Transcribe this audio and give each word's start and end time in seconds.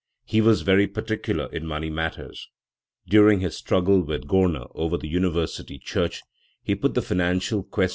He 0.25 0.41
was 0.41 0.63
very 0.63 0.87
particular 0.87 1.45
in 1.53 1.67
money 1.67 1.91
matters. 1.91 2.49
During 3.07 3.39
his 3.41 3.55
struggle 3.55 4.01
with 4.01 4.27
Corner 4.27 4.65
over 4.73 4.97
the 4.97 5.07
university 5.07 5.77
church, 5.77 6.23
he 6.63 6.73
put 6.73 6.95
the 6.95 7.03
financial 7.03 7.61
question 7.61 7.61
in 7.61 7.61
the 7.61 7.69
* 7.69 7.71
Forkel, 7.71 7.89
p. 7.89 7.89